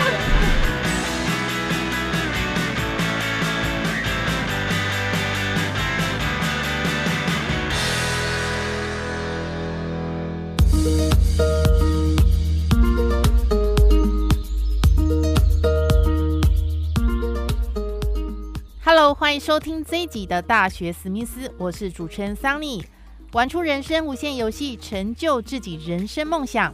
[18.83, 22.83] Hello，欢迎收听这一集的大学史密斯，我是主持人桑尼。
[23.31, 26.73] 玩出人生无限游戏，成就自己人生梦想。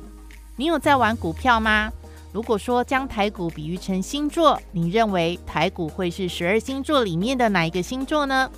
[0.56, 1.92] 你有在玩股票吗？
[2.34, 8.50] 如果说将台股比喻成星座，你认为台股会是十二星座里面的哪一个星座呢？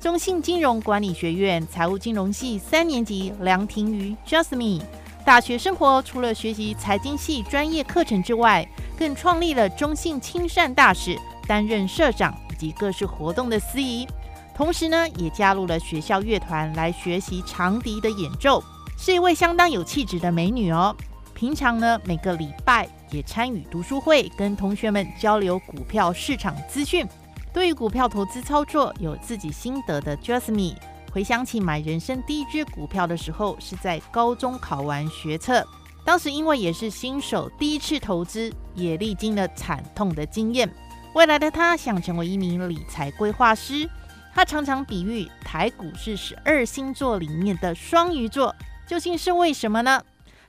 [0.00, 4.80] 中信金融管理学院财务金融系三年级梁婷瑜 Justme，
[5.24, 8.66] 大学生活除了学习财经系专业课程之外，
[8.98, 14.06] 更创立了中信亲善大使，担任社长以及各式活动的司仪。
[14.54, 18.62] 同时呢，也加入了学校乐团来学习长笛的演奏，
[18.98, 20.94] 是一位相当有气质的美女哦。
[21.34, 27.06] 平常呢，每个礼拜也参与读书会，跟同学们交流股票市场资讯。
[27.52, 30.76] 对于股票投资操作有自己心得的 Jasmine，
[31.12, 35.62] 回想起买人生第一支股票的时候，是在高中考完学测，
[36.06, 40.72] 当时因为也是新手，第一次投资，也历经了惨痛的经验。
[41.14, 43.86] 未来的他想成为一名理财规划师。
[44.34, 50.02] 他常常比喻台股是十二星座里面的双鱼座，究竟是为什么呢？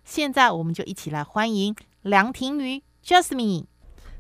[0.06, 3.66] 现在我们就一起来欢迎梁婷瑜 Jasmine。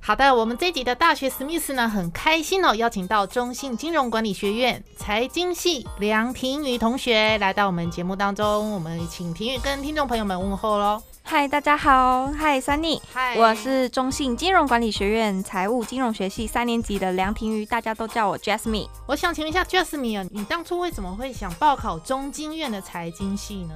[0.05, 11.01] 好的，我们这集的大学史密斯呢，很开心哦，邀请到中信金融管理学院财经系梁婷瑜同学来到我们节目当中，我们请婷瑜跟听众朋友们问候喽。
[11.23, 18.89] 嗨，大家好，嗨，Sunny，嗨，我是中信金融管理学院财务金融学系三年级的梁婷瑜，大家都叫我 Jasmine。
[19.07, 23.75] 我想请问一下 Jasmine，你当初为什么会想报考中金院的财经系呢？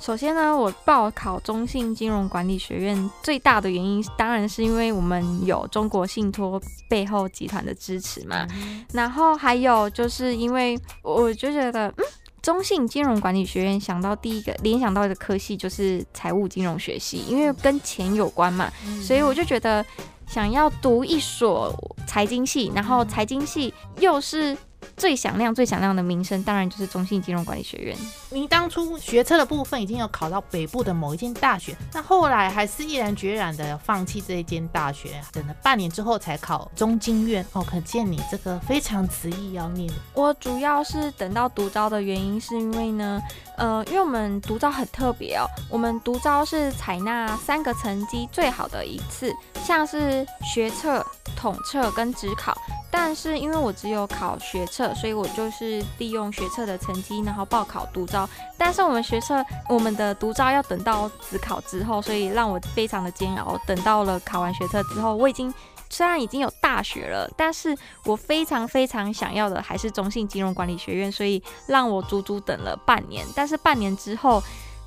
[0.00, 8.46] 首先呢，我报考中信金融管理学院最大的原因，当然是因为我们有中国信托背后集团的支持嘛。
[8.92, 12.04] 然后还有就是因为我就觉得，嗯，
[12.40, 18.72] 中信金融管理学院想到第一个联想到一个科系就是财务金融学系，因为跟钱有关嘛，
[19.02, 19.84] 所以我就觉得
[20.26, 21.74] 想要读一所
[22.06, 24.56] 财经系，然后财经系又是。
[24.96, 27.96] 最响亮、最响亮的名声，当然就是中信金融管理学院。
[28.30, 37.44] 您当初学车的部分已经有考到北部的某一间大学，那后来还是毅然决然的放弃这一间大学，等了半年之后才考中经院。
[37.52, 39.92] 哦，可见你这个非常执意要念。
[40.14, 43.22] 我主要是等到独招的原因，是因为呢，
[43.56, 49.34] 呃，因为我们独招很特别哦，我们独招是采纳三个成绩最好的一次，
[49.64, 51.04] 像是学测、
[51.36, 52.56] 统测跟职考。
[52.90, 58.28] 但是因为我只有考学测，所以我就是利用学测的成绩，然后报考独招。
[58.56, 63.58] 但是我们学测，我们的独招要等到职考之后，所以让我非常的煎熬。
[63.66, 65.52] 等到了考完学测之后，我已经
[65.90, 73.26] 虽然已经有大学了，但是我非常非常想要的还是中信金融管理学院，所以让我足足等了半年。
[73.36, 74.42] 但是半年之后。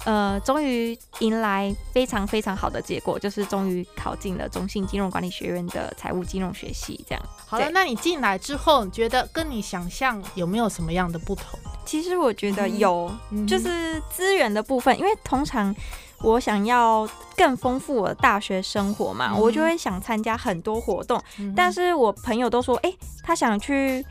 [0.06, 7.06] 呃，终于迎来非常非常好的结果，就是终于考进了中信金融管理学院的财务金融学系。
[7.08, 11.60] 这样，好了，那你进来之后，觉得跟你想象有没有什么样的不同？
[11.86, 13.12] 其实我觉得有，
[13.48, 15.76] 就是资源的部分，因为通常
[16.22, 21.22] 我想要更丰富我的大学生活嘛，我就会想参加很多活动。
[21.56, 22.92] 但是我朋友都说，哎，
[23.24, 24.04] 他想去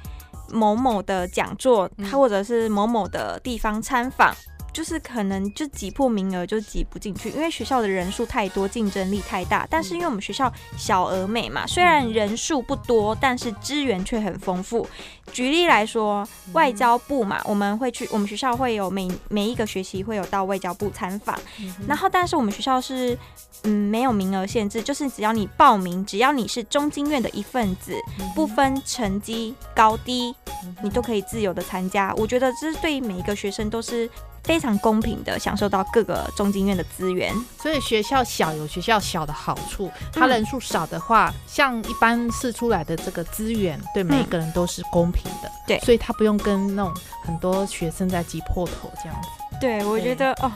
[0.53, 4.33] 某某的讲座，他或者是某某的地方参访。
[4.73, 9.67] 就是可能就挤破名额就挤不进去，因为学校的人数太多，竞争力太大。
[9.71, 14.87] 但是因为我们学校小而美嘛，虽然人数不多，但是资源却很丰富。
[15.33, 21.39] 举例来说，外交部嘛，我们会去，我们学校会有每每一个学期会有到外交部参访。
[21.87, 23.17] 然后，但是我们学校是
[23.63, 27.95] 嗯没有名额限制，就是只要你报名，只要你是中经院的一份子，
[28.35, 30.35] 不分成绩高低，
[30.83, 32.13] 你都可以自由的参加。
[32.17, 34.11] 我觉得这是对每一个学生都是。
[34.45, 45.51] 非常公平的享受到各个中经院的资源，所以学校小有学校小的好处，它人数少的话，像一般试出来的这个资源，对每一个人都是公平的。
[45.67, 46.93] 对，所以他不用跟那种
[47.23, 49.29] 很多学生在挤破头这样子。
[49.61, 50.51] 对，我觉得哦，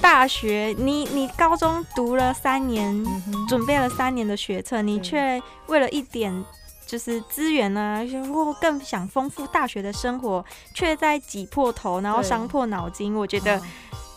[0.00, 3.04] 大学你你高中读了三年，
[3.48, 6.44] 准备了三年的学测，你却为了一点。
[6.88, 8.02] 就是资源呢，
[8.32, 10.42] 或更想丰富大学的生活，
[10.72, 13.14] 却在挤破头，然后伤破脑筋。
[13.14, 13.60] 我觉得，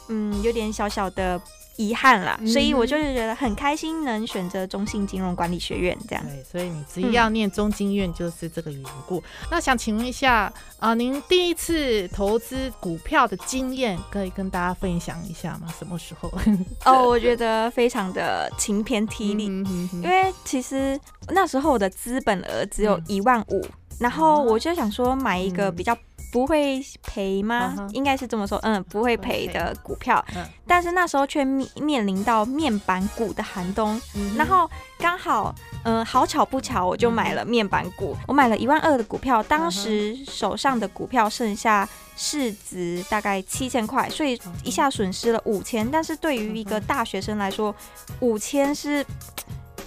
[0.07, 1.39] 嗯，有点小小的
[1.77, 6.23] 遗憾啦，所以我就是觉得很开心能选择中信金融管理学院这样。
[6.25, 9.23] 对，所以你执意要念中金院就是这个缘故。
[9.49, 15.73] 那想请问一下啊，您第一次投资股票的经验可以跟大家分享一下吗？
[15.77, 16.31] 什么时候？
[16.85, 19.45] 哦，我觉得非常的晴天霹雳，
[19.93, 23.65] 因为其实那时候我的资本额只有一万五，
[23.99, 25.97] 然后我就想说买一个比较。
[26.31, 27.87] 不会赔吗？
[27.91, 30.23] 应该是这么说，嗯，不会赔的股票。
[30.65, 34.01] 但是那时候却面面临到面板股的寒冬，
[34.37, 38.15] 然后刚好，嗯，好巧不巧，我就买了面板股。
[38.27, 45.89] 我买了一万二的股票，当时手上的股票剩下市值大概七千块，所以一下损失了五千。
[45.91, 47.75] 但是对于一个大学生来说，
[48.21, 49.05] 五千是。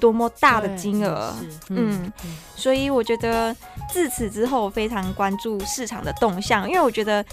[0.00, 1.34] 多么大的金额，
[1.68, 2.12] 嗯，
[2.54, 3.54] 所以我觉得
[3.90, 7.24] 自此之后非常关注市场的动向，因为我觉得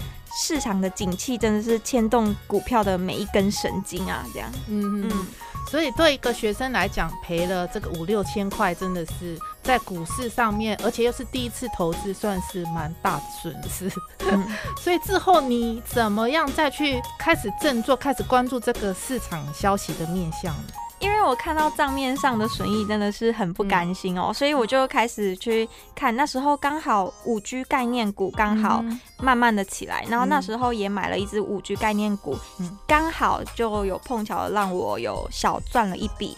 [0.42, 5.26] 市场的景气真的是牵动股票的每一根神经啊，这样，嗯嗯，
[5.70, 13.90] 所以对一个学生来讲，赔了这个五六千块，真的是在股市上面，而且又是第一次投资，算是蛮大的损失。
[14.80, 20.54] 所以之后你怎么样再去开始振作，开始关注这个市场消息的面向？
[21.02, 26.14] 因为我看到账面上的损益真的是很不甘心哦，所以我就开始去看。
[26.14, 28.84] 那时候刚好五 G 概念股刚好
[29.18, 32.38] 慢慢的起来，然后那时候也买了一只五 G 概念股，
[32.86, 36.36] 刚好就有碰巧让我有小赚了一笔，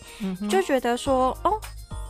[0.49, 1.61] 就觉得说哦，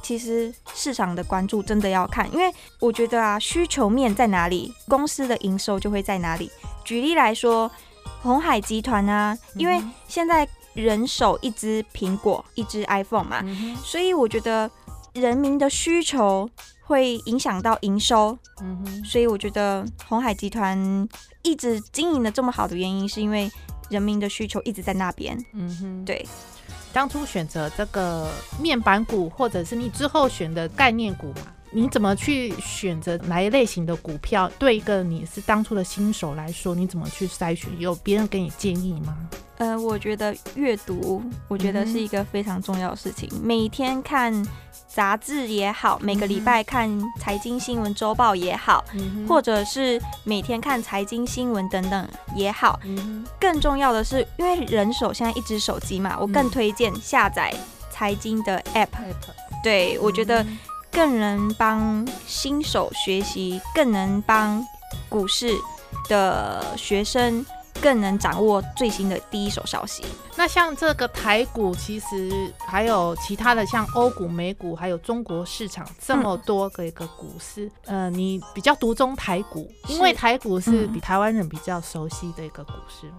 [0.01, 6.49] 其实市场的关注真的要看，因为我觉得啊，需求面在哪里，公司的营收就会在哪里。
[6.85, 7.69] 举例来说，
[8.23, 10.49] 红海集团啊，因为现在。
[10.75, 13.45] 人手一只苹果，一只 iPhone 嘛，
[13.83, 14.71] 所以我觉得
[15.15, 16.49] 人民的需求
[16.83, 18.37] 会影响到营收。
[18.61, 21.09] 嗯哼，所以我觉得红海集团
[21.43, 23.51] 一直经营的这么好的原因，是因为
[23.89, 25.37] 人民的需求一直在那边。
[25.53, 26.27] 嗯哼，对。
[26.93, 28.31] 当初选择这个
[28.61, 31.54] 面板股，或者是你之后选的概念股嘛？
[31.75, 34.49] 你怎么去选择哪一类型的股票？
[34.61, 37.69] 对一个你是当初的新手来说，你怎么去筛选？
[37.81, 39.17] 有别人给你建议吗？
[39.59, 43.29] 呃，我觉得阅读，我觉得是一个非常重要的事情。
[43.43, 44.33] 每天看
[44.87, 46.89] 杂志也好，每个礼拜看
[47.21, 48.85] 财经新闻周报也好，
[49.29, 52.79] 或者是每天看财经新闻等等也好。
[53.41, 57.53] 更重要的是，因为人手现在一只手机嘛，我更推荐下载
[57.91, 58.89] 财经的 app。
[59.63, 60.45] 对，我觉得
[60.95, 64.65] 更能帮新手学习，更能帮
[65.09, 65.51] 股市
[66.09, 67.45] 的学生。
[67.83, 70.03] 更能掌握最新的第一手消息。
[70.37, 83.13] 那像这个台股，其实还有其他的，像欧股、美股，还有中国市场这么多个一个股市，呃，你比较独钟台股，因为台股是比台湾人比较熟悉的一个股市。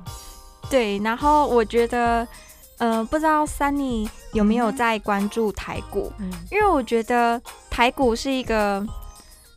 [0.68, 2.28] 对，然后我觉得，
[2.78, 6.12] 呃，不知道 Sunny 有没有在关注台股？
[6.52, 8.86] 因为我觉得台股是一个，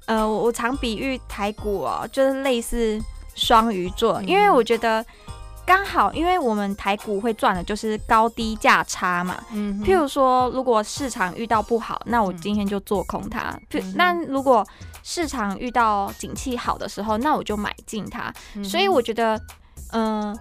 [0.07, 3.01] 呃，我常比喻台股哦，就是类似。
[3.41, 5.07] 双鱼座，因为我觉得
[5.65, 9.41] 刚好，因为我们台股会赚的就是高低价差嘛。
[9.53, 13.57] 嗯，譬如说，如果市场遇到不好，那我今天就做空它。
[13.95, 14.67] 那如果
[15.05, 18.35] 市场遇到景气好的时候，那我就买进它。
[18.65, 19.41] 所以我觉得，
[19.93, 20.37] 嗯，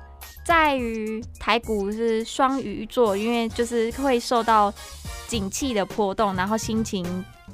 [0.48, 4.74] 在于台股是双鱼座，因为就是会受到
[5.28, 7.04] 景气的波动，然后心情。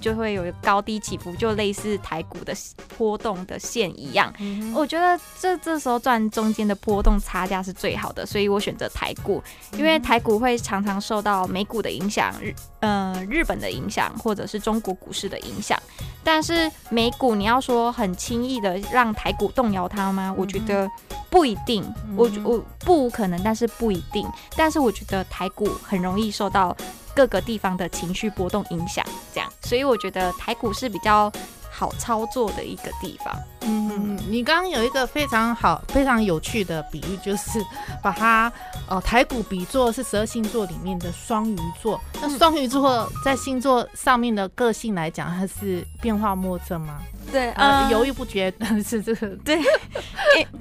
[0.04, 2.54] 就会有高低起伏，就类似台股的
[2.98, 4.32] 波动的线一样。
[4.76, 9.42] 我觉得这这时候赚中间的波动差价是最好的，所以我选择台股，
[9.78, 15.80] 因为台股会常常受到美股的影响，日呃日本的影响，或者是中国股市的影响。
[16.22, 20.36] 但是美股你要说很轻易的让台股动摇它吗？
[20.38, 20.90] 我觉得
[21.30, 21.82] 不一定，
[22.18, 24.28] 我我不可能，但是不一定。
[24.58, 26.76] 但是我觉得台股很容易受到。
[27.16, 31.32] 各个地方的情绪波动影响，这样，所以我觉得台股是比较
[31.72, 33.36] 好操作的一个地方。
[33.62, 37.64] 嗯，你刚刚有一个非常好、非常有趣的比喻，就是
[38.02, 38.52] 把它
[38.88, 42.00] 呃台股比作是十二星座里面的双鱼座。
[42.22, 47.00] 那双鱼座在星座上面的个性来讲，它是变化莫测吗？
[47.34, 48.54] 对，呃，犹豫不决
[48.86, 49.28] 是这个。
[49.44, 49.60] 对，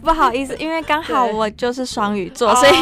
[0.01, 2.73] 不好意思，因为刚好我就是双鱼座，所以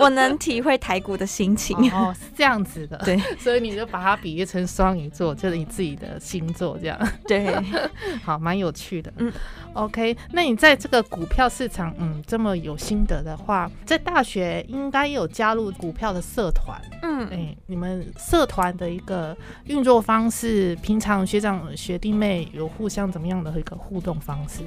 [0.00, 1.76] 我能体会台股的心情。
[1.92, 2.96] 哦，是这样子的。
[3.04, 6.98] 对， 所以你就把它比喻成双鱼座，就是你自己的星座这样。
[7.28, 7.54] 对，
[8.24, 9.12] 好，蛮有趣的。
[9.18, 9.32] 嗯。
[9.74, 24.62] OK，那你在这个股票市场，嗯，这么有心得的话，在大学应该有加入股票的社团，嗯，哎，你们社团的一个运作方式，平常学长学弟妹有互相怎么样的一个互动方式？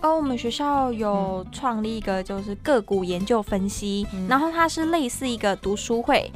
[0.00, 6.30] 哦，我们学校有创立一个就是个股研究分析，然后它是类似一个读书会，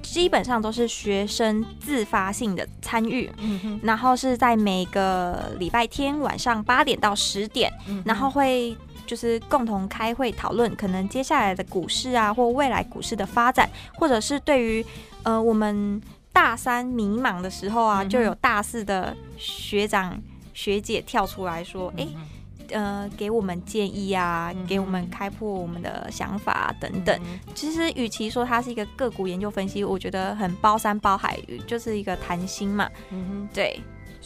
[0.00, 3.28] 基本上都是学生自发性的参与，
[3.82, 7.72] 然后是在每个礼拜天晚上八点到十点，
[8.04, 14.86] 然后会就是共同开会讨论可能接下来的股市啊，或未来股市的发展，或者是对于
[15.24, 16.00] 呃我们
[16.32, 20.16] 大三迷茫的时候啊，就有大四的学长
[20.58, 22.08] 学姐跳出来说，哎。
[22.70, 27.18] 呃，给我们建议啊，给我们开拓我们的想法等等。
[27.54, 32.86] 其实，与其说它是一个个股研究分析，我觉得很包山包海，就是一个谈心嘛。
[33.54, 33.80] 对。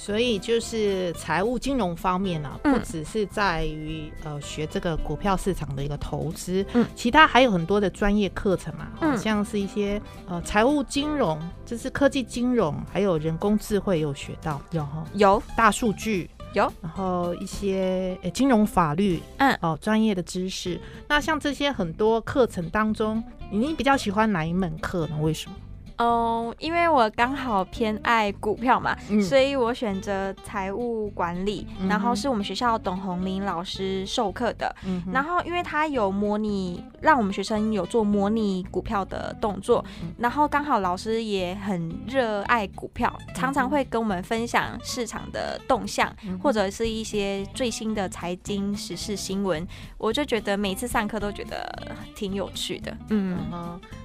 [0.04, 16.28] 所以就是财务金融方面呢，不只是在于呃学这个股票市场的一个投资，嗯，其他还有很多的专业课程嘛，嗯，像是一些呃财务金融，就是科技金融，还有人工智慧有学到，有哈，有大数据。
[16.52, 20.80] 有，然后一些呃金融法律，嗯，哦，专业的知识。
[21.08, 25.16] 那像这些很多课程当中，你比较喜欢哪一门课呢？
[25.22, 25.56] 为什么？
[25.98, 34.74] 哦，因为我刚好偏爱股票嘛，所以我选择财务管理，然后是我们学校董红林老师授课的。
[35.12, 39.84] 然后因为他有模拟，让我们学生有做模拟股票的动作，
[40.18, 49.66] 然后刚好老师也很热爱股票，常常会跟我们分享市场的动向，或者是一些最新的财经时事新闻。
[49.98, 51.70] 我就觉得每次上课都觉得
[52.14, 52.96] 挺有趣的。
[53.10, 53.38] 嗯。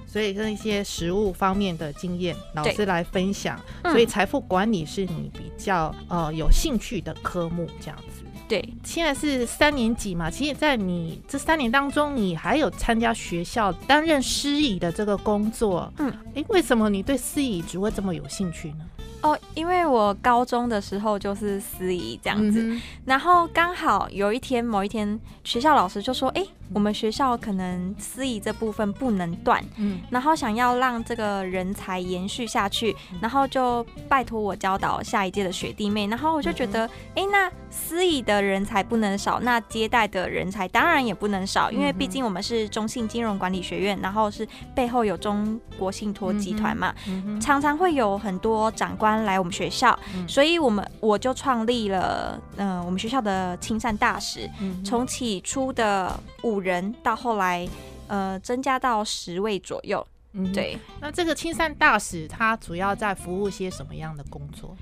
[0.08, 3.60] 所以跟一些实物方面的经验，老师来分享。
[3.84, 8.24] 所以财富管理是你比较呃有兴趣的科目，这样子。
[8.48, 15.92] 对，现在是三年级嘛，其实，在你这三年当中，你还有参加学校担任司仪的这个工作。
[15.98, 18.86] 嗯，哎，为什么你对司仪只会这么有兴趣呢？
[19.20, 36.06] 哦，因为我高中的时候就是司仪这样子，然后刚好有一天某一天，学校老师就说：“哎，我们学校可能司仪这部分不能断，嗯，然后想要让这个人才延续下去，然后就拜托我教导下一届的学弟妹。
[36.06, 44.46] 然后我就觉得，哎，那司仪的人才不能少，那接待的人才当然也不能少，因为毕竟我们是中信金融管理学院，然后是
[44.76, 46.94] 背后有中国信托集团嘛，
[47.40, 54.48] 常常会有很多长官。”来我们学校，所以我们我就创立了，嗯，我们学校的亲善大使，
[54.84, 57.68] 从起初的五人到后来，
[58.06, 60.06] 呃，增加到十位左右。
[60.32, 60.78] 嗯，对。
[61.00, 64.76] 那这个亲善大使他主要在服务些什么样的工作？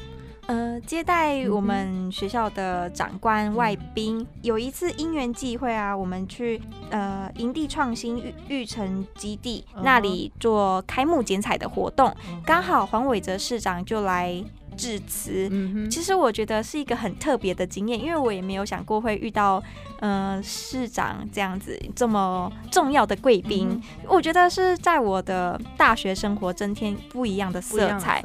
[0.46, 4.24] 呃，接待我们学校的长官、外宾。
[4.42, 14.42] 有一次因缘际会啊，我们去呃营地创新育育成基地那里做开幕剪彩的活动，刚好黄伟哲市长就来
[14.76, 15.50] 致辞。
[15.90, 19.62] 其实我觉得是一个很特别的经验，因为我也没有想过会遇到
[20.00, 23.82] 嗯市长这样子这么重要的贵宾。
[24.06, 28.22] 我觉得是在我的大学生活增添不一样的色彩。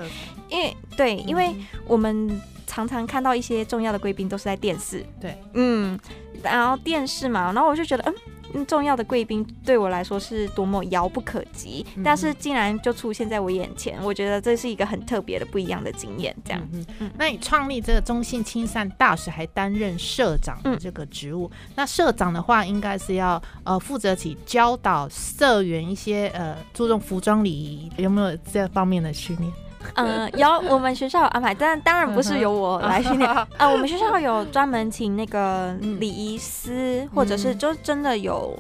[0.50, 1.56] 因为对，因为
[1.88, 5.98] 我们常常看到一些重要的贵宾都是在电视，对，嗯，
[6.44, 8.14] 然后电视嘛，然后我就觉得，嗯，
[8.66, 16.36] 重要的贵宾对我来说是多么遥不可及，但是竟然就出现在我眼前，我觉得这是一个很特别的、不一样的经验。
[16.44, 16.62] 这样，
[17.00, 29.52] 嗯，那你创立这个中信亲善大使，还担任社长的这个职务，那社长的话，应该是要呃负责起教导社员一些呃注重服装礼仪，有没有这方面的训练？
[29.96, 33.48] 嗯，有我们学校有安排，但当然不是由我来训练啊。
[33.70, 38.58] 我们学校有专门请那个礼仪师，或者是就真的有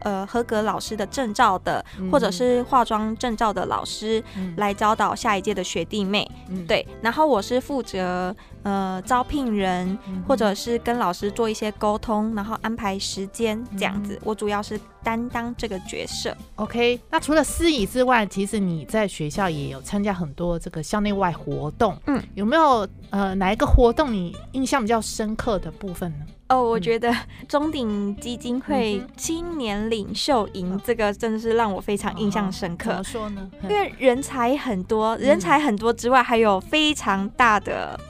[0.00, 4.22] 呃合格老师的证照的，或者是化妆证照的老师
[4.56, 6.30] 来教导下一届的学弟妹。
[6.68, 8.34] 对，然后我是负责。
[8.64, 14.18] 呃，招聘人，或者是跟老师做一些沟通，然后安排时间这样子。
[14.24, 16.34] 我主要是担当这个角色。
[16.56, 21.94] OK，那除了司仪之外，其实你在学校也有参加很多这个校内外活动。
[22.06, 26.24] 嗯，有没有呃哪一个活动你印象比较深刻的部分呢？
[26.48, 27.14] 哦，我觉得
[27.46, 32.90] 中鼎基金会青年领袖营这个真的是让我非常印象深刻。
[32.90, 33.50] 怎么说呢？
[33.64, 38.00] 因为人才很多，人才很多之外，还有非常大的。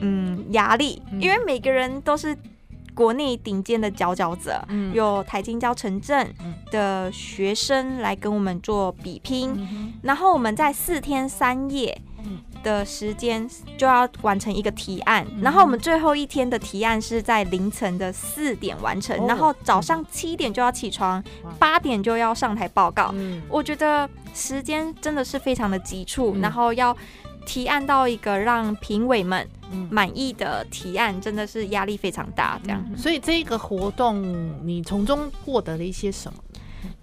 [0.00, 2.36] 嗯，压力，因为每个人都是
[2.94, 6.34] 国内顶尖的佼佼者，有台金交城镇
[6.70, 11.98] 的学生来跟我们做比拼，然后我们在四天三夜
[12.62, 21.22] 的时间就要完成一个提案，然后我们最后一天的提案是在凌晨的四点完成，然后早上七点就要起床，
[21.58, 23.14] 八点就要上台报告。
[23.48, 26.96] 我觉得时间真的是非常的急促，然后要。
[27.46, 29.48] 提案到一个让评委们
[29.90, 32.60] 满意的提案，真的是压力非常大。
[32.62, 36.38] 这样，所以这个活动你从中获得了一些什么？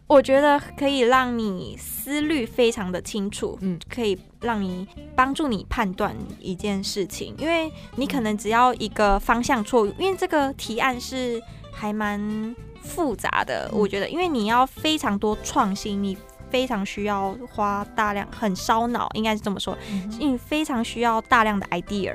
[0.08, 11.42] 我觉得可以让你思虑非常的清楚，嗯，可以让你帮助你判断一件事情，因为你可能只要一个方向错误，因为这个提案是
[11.74, 16.18] 还蛮复杂的，我觉得，因为你要非常多创新，你。
[16.50, 19.78] 非常需要花大量，很烧脑，应该是这么说。
[20.20, 22.14] 你非常需要大量的 idea，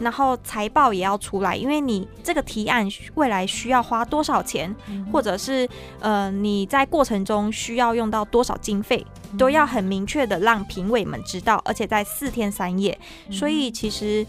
[0.00, 4.74] 然后财报也要出来，因为你这个提案未来需要花多少钱，
[5.12, 5.68] 或者是
[6.00, 9.04] 呃你在过程中需要用到多少经费，
[9.38, 12.98] 都要很明确的让评委们知道，而且在四天三夜，
[13.30, 14.26] 所以其实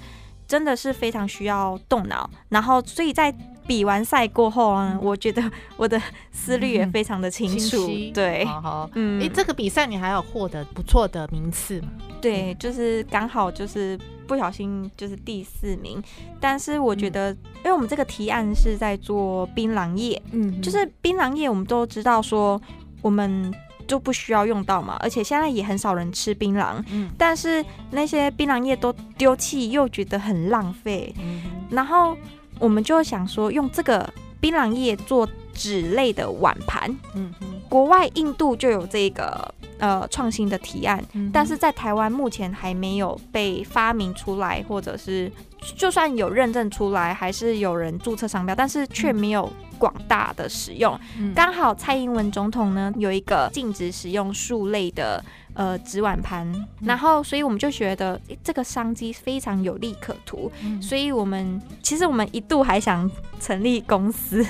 [0.47, 2.29] 真的是非常需要动脑。
[2.49, 3.33] 然后，所以在
[3.67, 5.43] 比完赛过后啊，我觉得
[5.75, 7.85] 我的思虑也非常的清楚。
[8.13, 11.89] 对，好，嗯，哎，这个比赛你还有获得不错的名次吗？
[12.21, 16.01] 对，就是刚好就是不小心就是第四名。
[16.39, 22.59] 但是我觉得，因为我们这个提案是在做槟榔叶，嗯，就是槟榔叶，我们都知道说
[23.01, 23.53] 我们
[23.85, 32.17] 就不需要用到嘛，而且现在也很少人吃槟榔，嗯，但是那些槟榔叶都丢弃，又觉得很浪费，嗯，然后。
[32.59, 34.07] 我们就想说，用这个
[34.39, 36.89] 槟榔叶做纸类的碗盘。
[37.15, 45.31] 嗯哼，国外印度就有这个呃创新的提案，但是在台湾目前还没有被发明出来，或者是
[45.75, 50.99] 就算有认证出来，还是有人注册商标，但是却没有广大的使用。
[51.35, 55.23] 刚好蔡英文总统呢有一个禁止使用树类的。
[55.57, 56.47] 呃，纸碗盘，
[56.81, 63.09] 然后，所以我们就觉得这个商机非常有利可图，所以我们其实我们一度还想
[63.39, 64.45] 成立公司，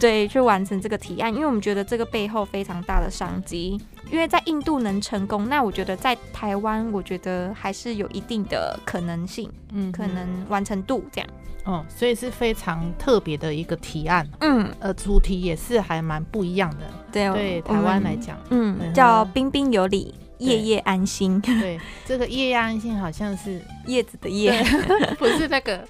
[0.00, 3.78] 对，去完成这个提案，因为我们觉得这个背后非常大的商机，
[4.10, 11.28] 因为在印度能成功，那我觉得在台湾，我觉得还是有一定的可能性，嗯，可能完成度这样，
[11.64, 20.14] 哦，所以是非常特别的一个提案，嗯，呃，主题也是还蛮不一样的，对，对，台湾来讲，嗯，叫彬彬有礼。
[20.38, 24.62] 夜夜安心，对，这个夜夜安心好像是 叶子的叶，
[25.18, 25.86] 不是那个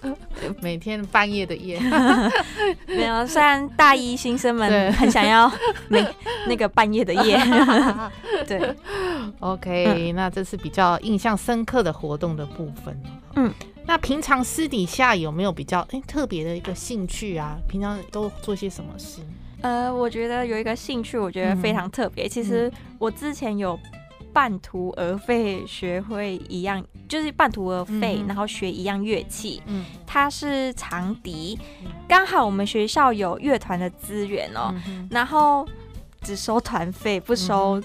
[0.60, 1.80] 每天半夜的夜。
[2.86, 5.50] 没有，虽然大一新生们很想要
[5.88, 6.06] 每
[6.46, 7.36] 那个半夜的夜。
[8.46, 8.74] 对
[9.40, 12.96] ，OK，那这是比较印象深刻的活动的部分。
[13.34, 13.52] 嗯，
[13.86, 17.58] 那平常私底下有没有比较哎特别的一个兴趣啊？
[17.68, 19.20] 平常都做些什么事？
[19.62, 22.28] 呃，我觉得有一个兴趣，我觉得非常特别。
[22.28, 23.76] 其实我之前有。
[24.36, 29.62] 半途而废，学会一样就是半途而废，然后学一样乐器。
[29.64, 31.58] 嗯，它是长笛，
[32.06, 34.74] 刚好我们学校有乐团的资源哦，
[35.10, 35.66] 然后
[36.20, 37.82] 只收团费，不收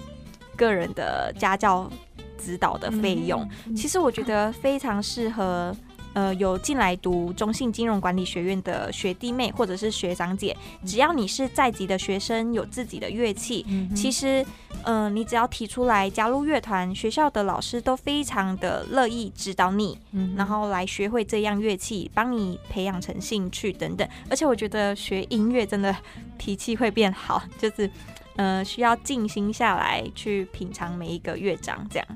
[0.57, 1.89] 个人的家教
[2.37, 3.49] 指导的费用。
[3.73, 5.73] 其实我觉得非常适合。
[6.13, 14.45] 呃，有进来读中信金融管理学院的学弟妹或者是学长姐，只要你是在籍的学生，有自己的乐器，其实，
[14.83, 19.97] 嗯，你只要提出来加入乐团，学校的老师都非常的乐意指导你，
[20.35, 24.07] 然后来学会这样乐器，帮你培养成兴趣等等。
[24.29, 25.95] 而且我觉得学音乐真的
[26.37, 27.89] 脾气会变好，就是，
[28.35, 32.07] 呃，需要静心下来去品尝每一个乐章，这样。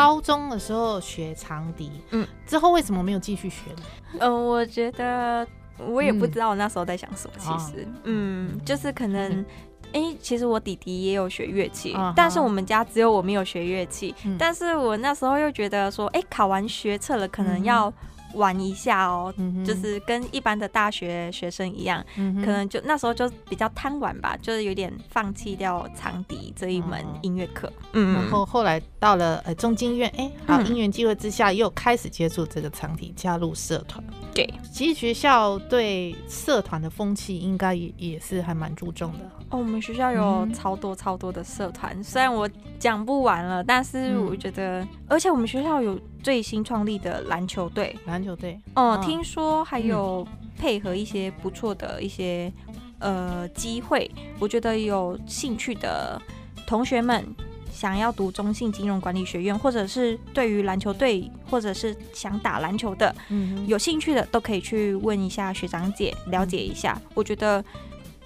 [0.00, 3.82] 高中的时候学长笛，嗯，之后为什么没有继续学呢？
[4.20, 7.34] 嗯，我觉得我也不知道我那时候在想什么。
[7.38, 9.44] 其实，嗯，就是可能，
[9.92, 14.14] 哎，其实我弟弟也有学乐器，但是我们家只有我没有学乐器。
[14.38, 17.92] 但是我那时候又觉得说，哎，考完学测了，可能要。
[18.34, 19.32] 玩一下哦，
[19.64, 27.72] 就是跟一般的大学学生一样，可能就那时候就比较贪玩吧，就是有点放弃掉长笛这一门音乐课。
[27.92, 34.02] 嗯，然后后来到了呃中经院，哎，好，因缘机会之下又开始接触这个长笛，加入社团。
[34.32, 39.18] 对，其实学校对社团的风气应该也也是还蛮注重的。
[39.50, 50.26] 哦，我们学校有超多超多的社团，虽然我讲不完了，但是我觉得，而且我们学校有最新创立的篮球队，篮球队，哦，听说还有
[50.58, 52.52] 配合一些不错的一些
[52.98, 56.20] 呃机会，我觉得有兴趣的
[56.66, 57.24] 同学们
[57.72, 67.64] 想要读中信金融管理学院，或者是对于篮球队，或者是想打篮球的，嗯，有兴趣的都可以去问一下学长姐，了解一下，我觉得。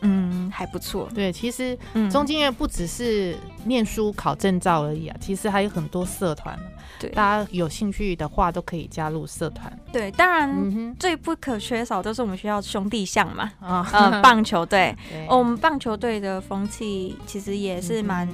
[0.06, 1.08] 嗯，还不错。
[1.12, 1.76] 对，其实
[2.10, 6.56] 中经院不只是念书考证照而已啊，其实还有很多社团。
[7.00, 9.70] 对，大家有兴趣的话都可以加入社团。
[9.92, 14.96] 对，当然最不可缺少都是我们学校兄弟项嘛，啊，棒球队。
[15.28, 18.28] 我们棒球队的风气其实也是蛮，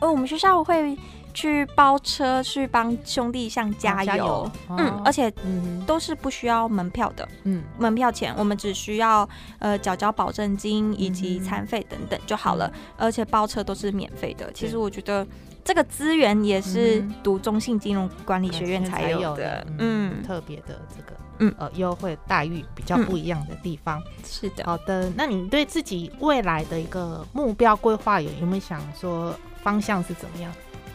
[0.00, 0.96] 哦，我们学校会
[1.34, 5.32] 去包车去帮兄弟像加油，嗯，而且
[5.86, 14.50] 都是不需要门票的，嗯，门票钱我们只需要呃缴交保证金以及餐费等等就好了，而且包车都是免费的。
[14.52, 15.26] 其实我觉得。
[15.64, 24.02] 这个资源也是读中信金融管理学院才有的，嗯，特别的这个，嗯，呃，优惠待遇比较不一样的地方。
[24.24, 30.52] 是的，好的，那你对自己未来的一个目标规划有有没有想说方向是怎么样？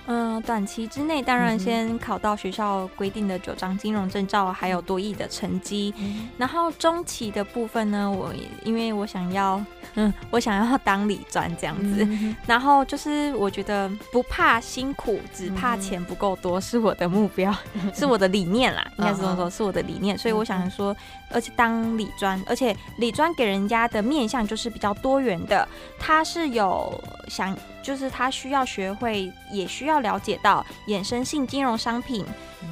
[0.08, 5.93] 嗯，短期之内当然先考到学校规定的九张金融证照，还有多亿的成绩。
[6.38, 9.62] 然后中期的部分呢，我因为我想要，
[9.96, 12.08] 嗯， 我想要当理专这样子。
[12.46, 17.54] 然后就是我觉得不怕辛苦，只怕钱不够多，是我的目标，
[17.93, 20.17] 是我的理念啦，应该是这么说，是我的理念。
[20.17, 20.96] 所以我想说，
[21.30, 25.68] 而且当理专，而且理专给人家的面向就是比较多元的，
[26.00, 27.58] 他是有想。
[27.84, 32.26] 就是他需要学会，也需要了解到衍生性金融商品、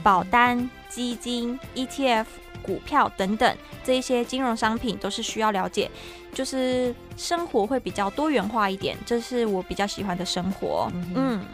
[0.03, 2.25] 保单、基金、ETF、
[2.61, 5.89] 股票等等这一些金融商品都是需要了解。
[6.33, 10.91] 就是生活会比较多元化一点，这是我比较喜欢的生活。
[11.15, 11.45] 嗯，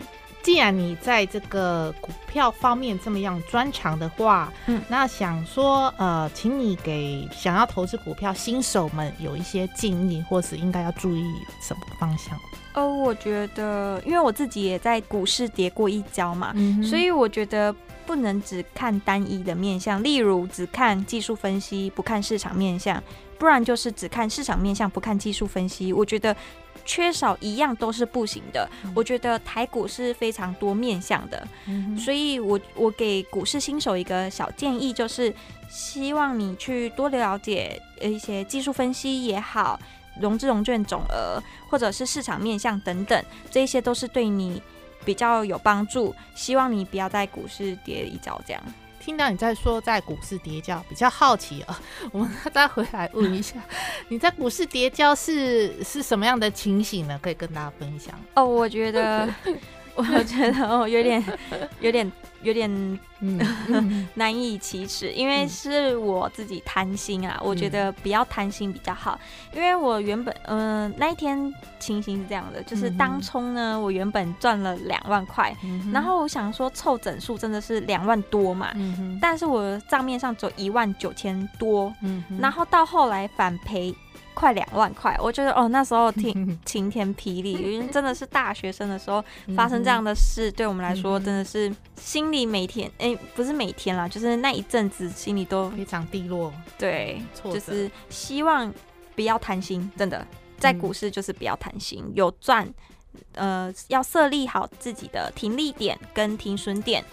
[0.43, 11.23] 既然你在这个股票方面这么样专长的话，嗯，那想说呃，请你给想要投资股票新手们有一些建议，或是应该要注意
[11.61, 12.37] 什么方向？
[12.73, 17.75] 哦，我觉得，因为我自己也在股市跌过一跤嘛，所以我觉得
[18.05, 23.03] 不能只看单一的面相，例如只看技术分析，不看市场面相，
[23.37, 25.91] 不然就是只看市场面相，不看技术分析。
[25.91, 26.33] 我觉得
[26.85, 28.69] 缺少一样都是不行的。
[28.95, 31.47] 我觉得台股是非常多面向的，
[31.97, 35.33] 所以我我给股市新手一个小建议，就是
[35.69, 39.79] 希望你去多了解一些技术分析也好。
[40.19, 44.61] 融资融券总额，或者是市场面向等等，这些都是对你
[45.05, 46.13] 比较有帮助。
[46.35, 48.39] 希望你不要在股市跌一跤。
[48.45, 48.61] 这样
[49.01, 51.79] 听到你在说在股市跌跤，比较好奇啊，
[52.13, 53.55] 我们再回来问一下，
[54.09, 57.19] 你在股市跌跤是是什么样的情形呢？
[57.21, 58.45] 可以跟大家分享哦。
[58.45, 59.27] 我觉得，
[59.95, 61.23] 我觉得哦，有点，
[61.81, 62.11] 有点。
[62.43, 62.67] 有点
[63.19, 69.15] 嗯 难以启齿，因为是我自己贪心啊，我觉得不要贪心比较好。
[69.53, 75.55] 因为我原本嗯那一天情形是这样的，就是当冲呢，我原本赚了两万块，
[75.93, 78.73] 然后我想说凑整数真的是两万多嘛，
[79.21, 81.93] 但是我账面上只有一万九千多，
[82.39, 83.93] 然后到后来反赔。
[84.33, 89.23] 快两万块，我觉得哦，那时候挺 晴天霹雳，因为真的是大学生的时候
[89.55, 96.51] 发生这样的事，对我们来说真的是心里每天哎，不是每天啦，就是那一阵子心里都非常低落。
[96.77, 98.73] 对，就是希望
[99.15, 100.25] 不要贪心，真的
[100.57, 102.67] 在股市就是不要贪心，有赚
[103.33, 107.03] 呃要设立好自己的停利点跟停损点，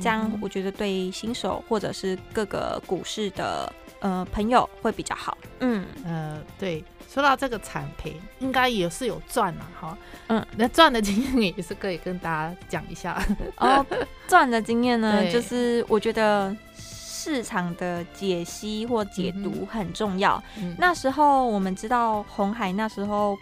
[0.00, 3.72] 这样我觉得对新手或者是各个股市的。
[4.00, 5.36] 呃，朋友会比较好。
[5.60, 9.98] 嗯，呃，对，说到这个产品，应该也是有赚了哈。
[10.28, 13.20] 嗯，那赚的经验也是可以跟大家讲一下。
[13.58, 13.84] 哦，
[14.26, 20.42] 赚的经验呢， 就是我觉得市场的解析或解读很重要。
[20.78, 23.36] 那时候我们知道红海那时候。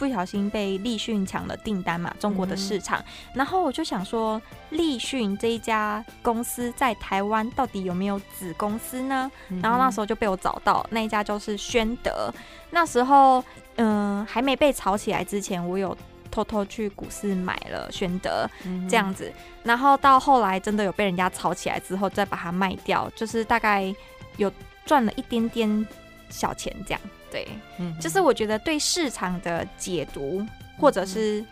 [0.00, 3.04] 不小心被立讯抢了订单嘛，中国的市场。
[3.34, 9.30] 然后我就想说，立讯这一家公司在台湾到底有没有子公司呢？
[9.62, 12.32] 然后那时候就被我找到，那一家就是宣德。
[12.70, 13.44] 那时候，
[13.76, 15.94] 嗯，还没被炒起来之前，我有
[16.30, 18.48] 偷偷去股市买了宣德
[18.88, 19.30] 这样子。
[19.62, 23.94] 然后到后来真的有被人家炒起来之后，再把它卖掉，就是大概
[24.38, 24.50] 有
[24.86, 25.86] 赚了一点点
[26.30, 27.00] 小钱这样。
[27.30, 27.46] 对，
[27.78, 30.44] 嗯，就是我觉得对市场的解读，
[30.78, 31.44] 或者是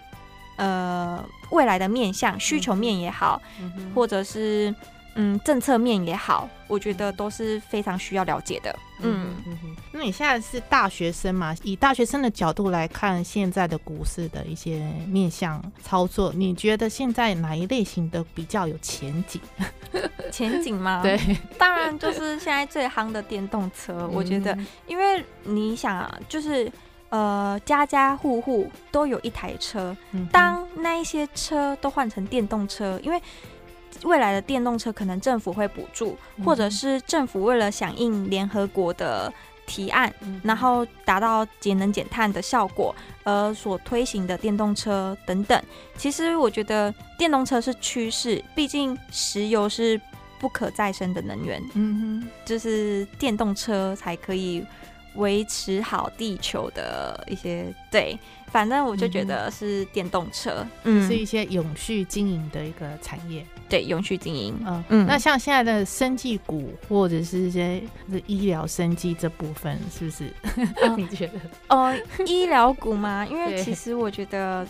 [0.57, 3.41] 呃未来的面向、需求面也好，
[3.95, 4.75] 或者是
[5.15, 8.77] 嗯政策面也好，我觉得都是非常需要了解的。
[9.03, 9.37] 嗯。
[9.47, 11.53] 嗯哼，那你现在是大学生嘛？
[11.65, 19.41] 以大学生的角度来看现在的股市的一些面向操作，你觉得现在哪一类型的比较有前景？
[20.31, 21.03] 前景吗？
[21.03, 21.19] 对，
[21.59, 24.09] 当然就是现在最夯的电动车。
[24.13, 24.57] 我觉得，
[24.87, 26.71] 因为你想啊，就是
[27.09, 29.97] 呃，家家户户都有一台车，
[30.31, 33.21] 当那一些车都换成电动车，因为。
[34.05, 39.33] 未来的电动车可能政府会补助，或者是政府为了响应联合国的
[39.69, 45.63] 提案，然后达到节能减碳的效果而所推行的电动车等等。
[45.97, 50.01] 其实我觉得电动车是趋势，毕竟石油是
[50.41, 54.65] 不可再生的能源，嗯哼，就是电动车才可以
[55.19, 58.19] 维持好地球的一些对。
[58.51, 65.07] 反正我就觉得是电动车，嗯，是一些永续经营的一个产业，对，永续经营，嗯嗯。
[65.07, 67.83] 那像现在的生技股或者是一些
[68.27, 70.33] 医疗生技这部分，是不是？
[70.97, 71.33] 你觉得？
[71.69, 74.67] 哦，医疗股嘛，因为 其实我觉得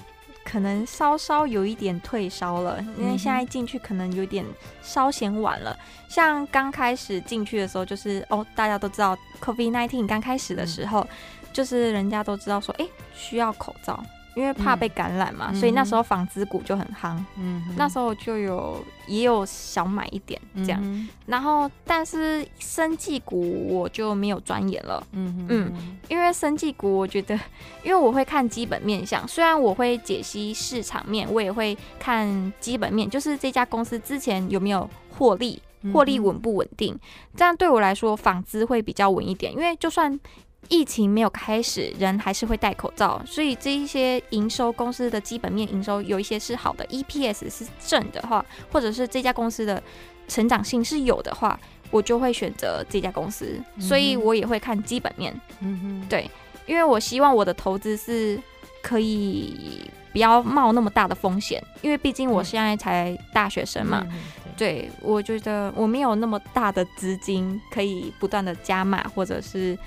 [0.51, 4.45] 可能稍稍有一点退烧了，因为现在进去可能有点
[4.81, 5.79] 稍显晚了。
[6.09, 11.07] 像刚开始进去的时候，就是哦，大家都知道 COVID nineteen 刚开始的时候。
[11.51, 14.01] 就是人家都知道说，哎，需要口罩，
[14.39, 17.19] 因为怕被感染嘛，所以那时候纺织股就很夯。
[17.37, 25.05] 嗯，那时候就有也有小买一点这样，然后但是生技股我就没有钻研了。
[25.11, 25.73] 嗯嗯，
[26.07, 27.35] 因为生技股我觉得，
[27.83, 35.61] 因为我会看基本面相，虽然我会解析市场面，我也会看基本面，就是这家公司之前有没有获利，
[35.93, 36.97] 获利稳不稳定。
[37.35, 40.21] 这样对我来说，纺织会比较稳一点，因为就算。
[40.69, 49.83] 疫情没有开始，人还是会戴口罩，所以这一些营收公司的基本面营收有一些是好的，EPS 是正的话，或者是这家公司的
[50.27, 51.59] 成长性是有的话，
[51.91, 53.59] 我就会选择这家公司。
[53.79, 56.31] 所以我也会看基本面，嗯哼，对，
[56.67, 58.39] 因为我希望我的投资是
[58.83, 64.07] 可以不要冒那么大的风险，因为毕竟我现在才大学生嘛，
[64.55, 69.79] 对我觉得我没有那么大的资金可以不断的加码，或者是。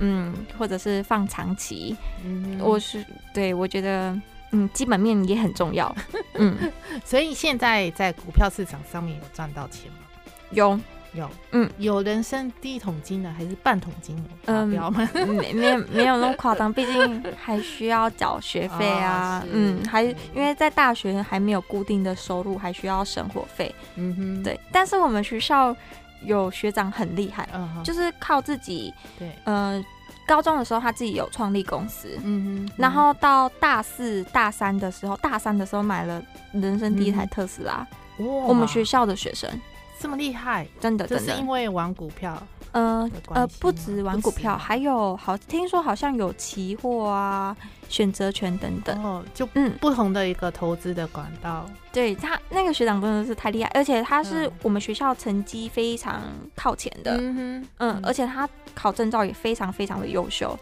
[0.00, 4.18] 嗯，或者是放长期，嗯，我是对我觉得，
[4.50, 5.94] 嗯，基本面也很重要，
[6.34, 6.56] 嗯，
[7.04, 9.98] 所以现在在股票市场上面有赚到钱吗？
[10.50, 10.80] 有，
[11.12, 14.64] 有，嗯，有人生第一桶金的还是半桶金的？
[14.66, 15.08] 目标吗？
[15.14, 25.76] 没没没有那么夸张，毕竟还需要缴学费啊， 嗯，还因为在大学还没有固定的收入，还需要生活费，嗯哼，对，但是我们学校。
[26.24, 27.48] 有学长很厉害，
[27.84, 28.92] 就是靠自己。
[29.18, 29.82] 对，呃，
[30.26, 37.86] 高中的时候他自己有创立公司，嗯哼，然后到大四、大三的时候，大三的时候买了人生第一台特斯拉。
[38.18, 39.48] 哇，我们学校的学生
[39.98, 42.40] 这么厉害，真的，真的，因为玩股票。
[42.72, 47.56] 呃呃，不止玩股票，还有好听说好像有期货啊、
[47.88, 49.72] 选择权等等，哦，就嗯。
[49.80, 51.66] 不同的一个投资的管道。
[51.92, 56.22] 对他那个学长真的是太厉害，而且他是我们学校成绩非常
[56.54, 60.56] 靠前的，嗯嗯，而且他考证照也非常非常的优秀。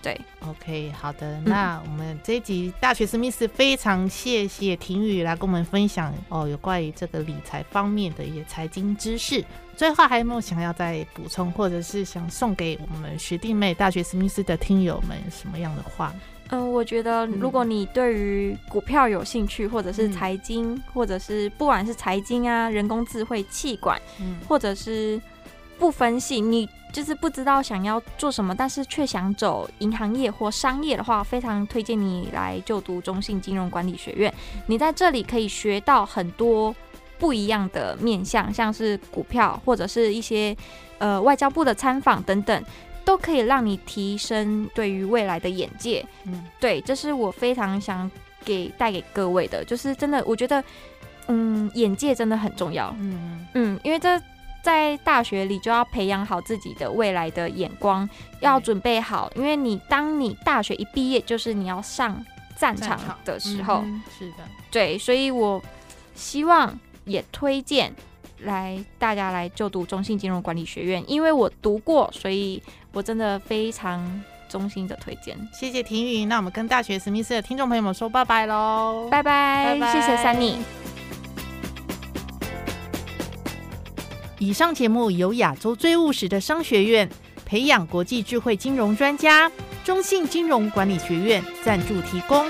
[0.00, 9.44] 对，OK，好的，那我们这一集大学史密斯非常谢谢婷宇来跟我们分享哦，有关于这个理财方面的一些财经知识。
[9.76, 16.12] 最后还有没有想要再补充，或者是想送给我们学弟妹大学史密斯的听友们什么样的话？
[16.50, 25.20] 嗯，我觉得如果你对于股票有兴趣，或者是财经，或者是不管是财经啊、人工智慧、气管，嗯，或者是
[25.78, 26.68] 不分析你。
[26.90, 34.32] 就是不知道想要做什么，但是却想走银行业或商业的话，非常推荐你来就读中信金融管理学院。
[34.66, 36.74] 你在这里可以学到很多
[37.18, 40.56] 不一样的面向，像是股票或者是一些
[40.96, 42.64] 呃外交部的参访等等，
[43.04, 46.02] 都可以让你提升对于未来的眼界。
[46.24, 48.10] 嗯，对，这是我非常想
[48.42, 50.64] 给带给各位的，就是真的，我觉得
[51.26, 52.96] 嗯，眼界真的很重要。
[52.98, 54.18] 嗯嗯，因为这。
[54.68, 58.06] 在大学里就要培养好自己的未来的眼光，
[58.40, 62.22] 要准备好，因为你当你大学一毕业，就是你要上
[62.54, 63.82] 战场的时候。
[64.18, 65.62] 是的，对，所以我
[66.14, 67.90] 希望也推荐
[68.40, 75.34] 来大家来就读中信金融管理学院，因为我读过，所以我真的非常衷心的推荐。
[75.50, 80.97] 谢谢婷云，那我们跟大学史密斯的听众朋友们说拜拜喽，拜拜，谢谢 Sunny。
[84.40, 87.08] 以上节目由亚洲最务实的商学院
[87.44, 89.50] 培养国际智慧金融专家
[89.84, 92.46] 中信金融管理学院赞助提供。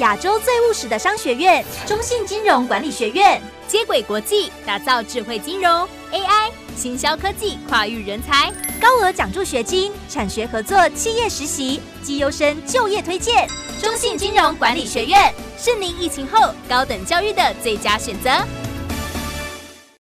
[0.00, 13.46] 亚洲最务实的商学院中信金融管理学院接轨国际，打造智慧金融 AI、新销科技跨域人才，高额奖助学金，产学合作，企业实习，绩优生就业推荐。
[13.82, 18.30] 中信金融管理学院是您疫情后高等教育的最佳选择。